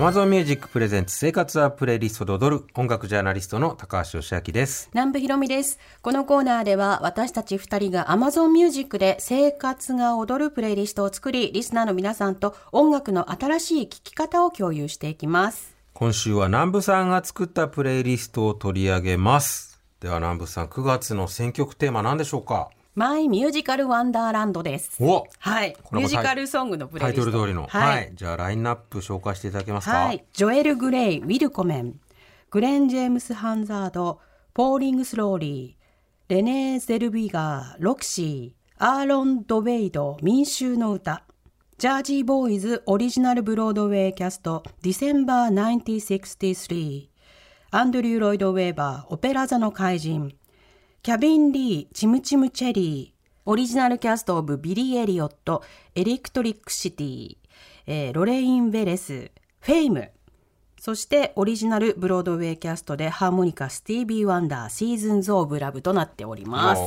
[0.00, 4.88] Amazon Music プレゼンツ生活はプレイリストで踊る音楽ジャーナリストの高橋義明です。
[4.94, 5.78] 南部ひろみです。
[6.00, 15.76] このコーナーでは私たち二人が Amazon Music で生活が踊るプレイリストを作り、リスナーの皆さんと音楽の新しい聴き方を共有していきます。
[15.92, 19.82] 今週は南部さんが作ったプレイリストを取り上げます。
[20.00, 22.70] では南部さん、9月の選曲テーマ何でしょうか？
[23.00, 25.02] マイミュージカルワンダーランドです。
[25.02, 25.74] おはい。
[25.90, 27.30] ミュージカルソングのプレタイイリスト。
[27.32, 27.66] トル通りの。
[27.66, 28.10] はい。
[28.12, 30.04] じゃあラインナップ紹介していただけますか？
[30.04, 30.22] はい。
[30.34, 31.98] ジョエル・グレイ、ウィルコメン、
[32.50, 34.20] グレン・ジェームス・ハンザード、
[34.52, 41.22] ポーリング・スローリー、レネー・ゼルビガー、ロクシー、アーロン・ドウェイド、民衆の歌、
[41.78, 47.08] ジャージー・ボーイズ・オリジナル・ブロードウェイキャスト、ディセンバー1963、
[47.70, 50.34] アンドリュー・ロイド・ウェーバー、オペラ座の怪人、
[51.02, 57.36] キャビン・リー、チムチム・チェリー、Original Cast of Billy Elliot、Electricity、
[57.86, 60.10] えーロレイン・ベレス、 Fame、
[60.78, 66.82] そしてオリジナルブロードウェイキャストでハーモニカスティービー・ワンダー Seasons of Love となっております。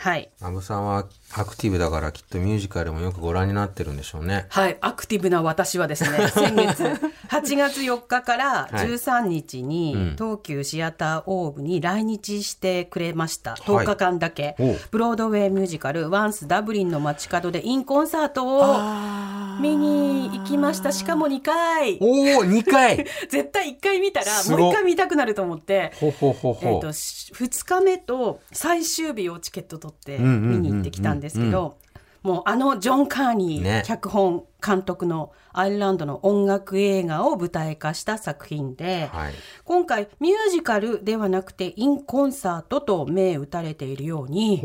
[0.00, 0.30] はい。
[0.40, 4.46] 南部さんはアクティブだからきっとミュージカルもよくご覧になってるんでしょうね。
[4.48, 6.82] はい、アクティブな私はですね、 先月
[7.28, 13.52] 8月4日からはい13日に、うん東急シアターオーブに来日してくれました。
[13.52, 20.92] はい10日間だけ、おうブロードウェイミュージカル、 Once ダブリンの街角でインコンサートを見に行きました。
[20.92, 21.98] しかも2回。
[22.00, 25.92] おお2回 絶対1回見たらもう1回見たくなると思って。
[26.00, 26.58] ほほほほ。
[26.62, 31.78] えー、とし2日目と最終日をチケット取って見に行ってきたんですけど、
[32.22, 39.32] もうあのジョン・カーニねー脚本監督のアイルランドの音楽映画を舞台化した作品で、はい。
[39.64, 44.60] 今回ミュージカルではなくてインコンサートと銘打たれているように。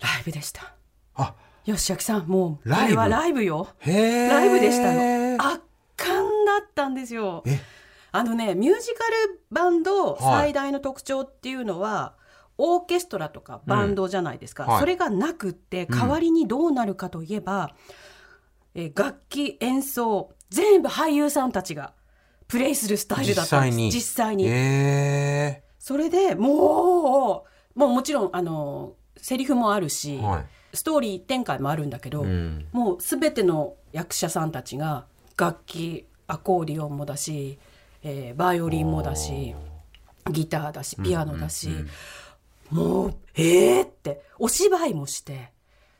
[0.00, 0.74] ライブでした。
[1.14, 2.90] あ、よしあきさんもうこライブ？
[2.90, 3.68] れはライブよ。
[3.86, 5.36] ライブでしたよ。
[5.40, 5.62] 圧
[5.96, 7.60] 巻だったんですよえ。
[8.12, 12.14] あのねミュージカルバンドはい最大の特徴っていうのは、
[12.58, 14.70] オーケストラとかバンドじゃないですか、うん。
[14.70, 14.80] はい。
[14.80, 17.74] それがなくって代わりにどうなるかといえば、
[18.74, 21.94] えー楽器演奏全部俳優さんたちが
[22.48, 23.78] プレイするスタイルだったんです。
[23.96, 24.44] 実際に。
[24.46, 25.62] へえ。
[25.78, 27.44] それでも
[27.74, 30.46] うもうもちろんあのセリフもあるし、はい。
[30.76, 32.66] ストーリー展開もあるんだけど、うん。
[32.72, 35.06] もう全ての役者さんたちが
[35.36, 37.58] 楽器アコーディオンもだし、
[38.02, 39.54] えーバイオリンもだし
[40.30, 41.68] ギターだしピアノだし、
[42.70, 45.52] もうえーってお芝居もして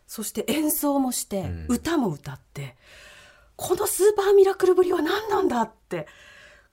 [0.07, 1.67] そして演奏もして、ん。
[1.69, 2.77] 歌も歌って
[3.57, 6.07] このスーパーミラクルぶりは何なんだって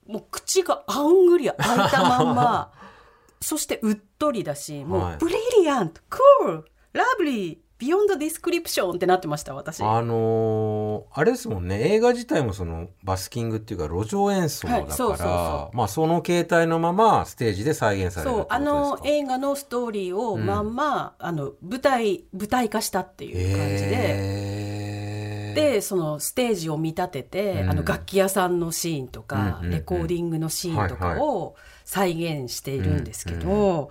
[0.07, 2.71] もう口があんぐり開いたまんま
[3.41, 5.17] そしてうっとりだしもう、はい。
[5.17, 9.81] Brilliant cool lovely beyond description ってなってました私。
[9.81, 11.93] あのーあれですもんね。
[11.93, 23.95] 映画自体もそのバスキングっていうか路上演奏だから、はいそうそうそまあその形態のままステージで再現されるってことそうあのですか映画のストーリーをまんま、あの舞台舞台化したっていう感じで。
[23.97, 25.55] へー。
[25.55, 27.69] でそのステージを見立てて、うん。
[27.71, 29.71] あの楽器屋さんのシーンとか、うんうんうん。
[29.71, 33.89] レコーディングのシーンとはいかを再現しているんですけど、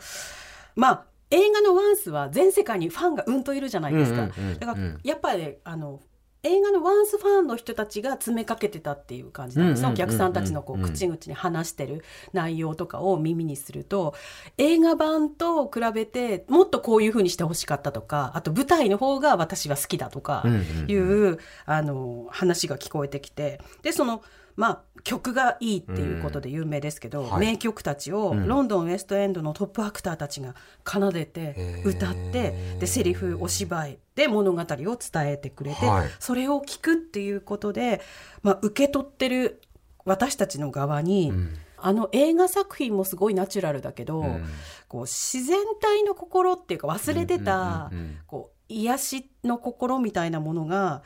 [0.77, 6.01] まあ映画の「ワンス」は全世界にファンがうんといるじゃないですか、だからやっぱりあの
[6.43, 12.03] 映画のワンスファンの人たちが詰めかけてたっていう感じなんです、お客さんたちのこう口々に話してる
[12.33, 14.15] 内容とかを耳にすると。
[14.57, 20.45] 映画版と比べてもっとこういう風にしてほしかったとかあと舞台の方が私は好きだとか
[20.89, 23.61] いう、あの話が聞こえてきて。
[23.83, 24.23] でその
[24.57, 27.47] まあ曲がいいっていうことで有名ですけど、はい。
[27.47, 28.47] 名曲たちをうん。
[28.47, 30.55] ロンドンウエストエンドのトップアクターたちが
[30.87, 34.99] 奏でて歌ってでセリフお芝居で物語を伝
[35.33, 36.09] えてくれて、はい。
[36.19, 38.01] それを聞くっていうことで、
[38.43, 39.63] まあ、受け取ってる
[40.05, 41.55] 私たちの側に、うん。
[41.83, 44.45] あの映画作品もすごいナチュラルだけど、うん。
[44.89, 48.19] こう自然体の心っていうか忘れてた、うんうんうんうん。
[48.27, 51.03] こう癒しの心みたいなものが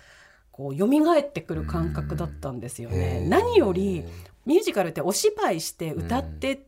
[0.56, 3.26] こう蘇ってくる感覚だったんですよね。
[3.28, 4.04] 何より
[4.46, 6.60] ミュージカルってお芝居して歌ってっ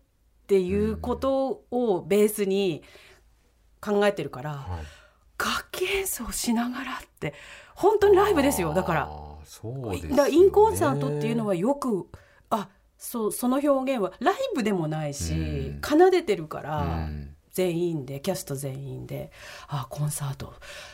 [0.49, 2.83] ていうことをベースに
[3.81, 4.85] 考えてるから、はい。
[5.38, 7.35] 楽器演奏しながらって
[7.77, 8.75] 本当にライブですよ。
[8.75, 9.09] だから。
[9.44, 12.09] そうですだからインコンサートっていうのはよく
[12.50, 12.69] あ
[12.99, 15.37] そうその表現はライブでもないし、う
[15.79, 15.81] ん。
[15.81, 19.32] 奏でてるから、うん全員でキャスト全員で
[19.69, 20.53] あコンサート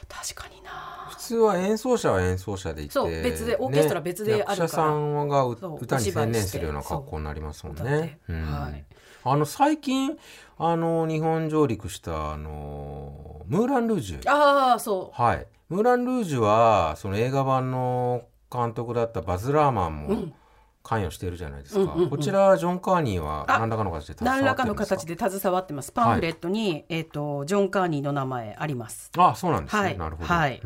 [0.09, 1.09] 確かにな。
[1.11, 4.55] 普通は演奏者は演奏者でいてそう別でオーケストラ別であるから。
[4.55, 8.21] 役者さんが歌に専念するような格好になりますもんね。
[8.29, 8.43] うん。
[8.45, 8.85] はい。
[9.25, 10.17] あの最近
[10.57, 14.31] あの日本上陸したあのムーラン・ルージュ。
[14.31, 15.47] ああそはい。
[15.69, 18.23] ムーラン・ルージュはその映画版の
[18.53, 20.35] 監督だったバズ・ラーマンも、う、うん、
[20.83, 25.93] 関与しているじゃないですか、こちらジョン・カーニーは何らかの形で何らかの形で携わってます。
[25.93, 29.11] パンフレットに、はい、えーと、ジョン・カーニーの名前あります。
[29.17, 30.61] あそうなんですね、はい、なるほど、はい、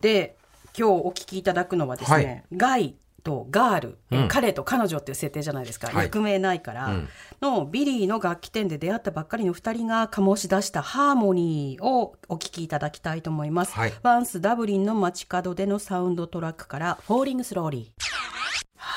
[0.00, 0.36] で
[0.78, 7.08] 今日お聞きいただくのはですね、ガイとガール、うん、彼と彼女っていう設定じゃないですか、はい、役名ないから、うん、
[7.40, 18.11] のビリーの楽器店で出会ったばっかりの2人が醸し出したハーモニーをお聞きいただきたいと思います、はい、 ONCE ダブリンの街角でのサウンドトラックから「Falling Slowly」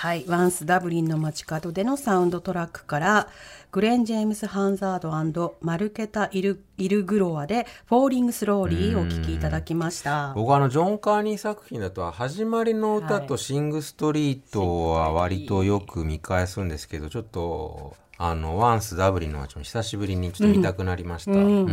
[0.05, 3.27] はい、 ONCE ダブリンの街角でのサウンドトラックから
[3.71, 10.31] グレン・ジェームス・ハンサード、マルケタ・イルイルグロヴァで「Falling Slowly」をお聴きいただきました。
[10.35, 21.39] 僕あのジョン・カーニー作品だと「始まりの歌」と「シング・ストリート」は割とよく見返すんですけどちょっとあのワンスダブリンの街も久しぶりにちょっと見たくなりました、うん。
[21.39, 21.67] うん。
[21.67, 21.71] う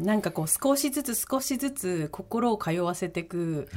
[0.00, 3.68] ん、なんかこう少しずつ少しずつ心を通わせていく、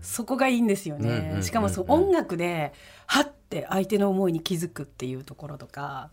[0.00, 2.72] そこがいいんですよね、しかもそう音楽で
[3.06, 6.10] はって相手の思いに気づくっていうところとか。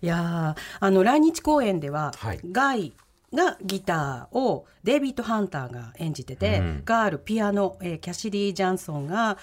[0.00, 2.92] いやあの来日公演では、はい、ガイ
[3.34, 9.38] がギターをデイビッド・ハンターが演じてて、ガールピアノ、えー、キャシディ・ジャンソンが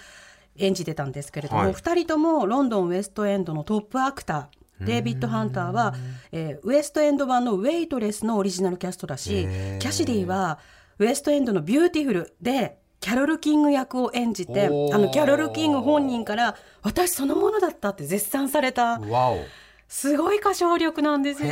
[0.57, 4.85] 演じてたんですけれども、はい、2人ともロンドンウエストエンドのトップアクター。
[4.85, 5.93] デイビッド・ハンターは、
[6.33, 9.43] えー、ウエストエンド版のウェイトレスのオリジナルキャストだし、
[9.79, 10.59] キャシディは
[10.99, 18.99] ウエストエンドのビューティフルでキャロル・キング役を演じてあのキャロル・キング本人から私そのものだったって絶賛された。
[19.87, 21.49] すごい歌唱力なんですよ。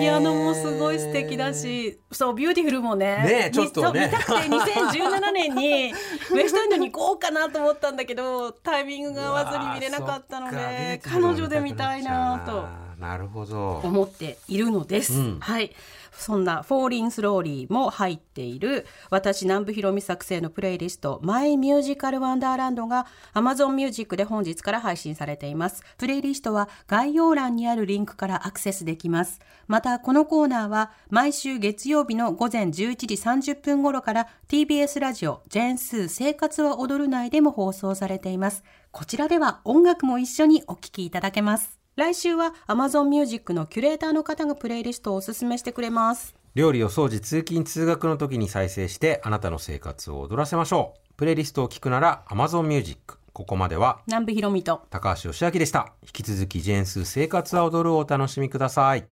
[0.00, 3.22] ピアノもすごい素敵だし、そう、ビューティフルもね。
[3.22, 4.06] ねちょっとね。
[4.06, 5.92] 見たくて2017年 に
[6.32, 12.66] ウエストエンドに行こうかなと思ったんだけど、タイミングが合わずに見れなかったので、彼女で見たいなと。
[12.98, 13.80] なるほど。
[13.84, 15.12] 思っているのです。
[15.12, 15.70] うん、はい。
[16.18, 25.82] そんな「Falling Slowly も入っている私南部ひろみ作成のプレイリスト「マイミュージカルワンダーランドが Amazon Music で本日から配信されています。
[25.98, 29.40] プレイリストは概要欄にあるリンクからアクセスできます。
[29.66, 38.64] またこのコーナーは毎週月曜日の午前11時30分頃から TBS ラジオジェンスー生活は踊る内でも放送されています。
[38.90, 41.85] こちらでは音楽も一緒にお聴きいただけます。
[41.96, 46.34] 来週は Amazon Music のキュレーターの方がプレイリストをおすすめしてくれます。
[46.54, 51.14] 料理を掃除通勤通学の時に再生してあなたの生活を踊らせましょう。
[51.16, 54.82] プレイリストを聞くなら Amazon Music ここまでは南部ひろみと。
[54.90, 55.94] 高橋義明でした。
[56.02, 59.04] 引き続きジェーンス生活は踊るをお楽しみください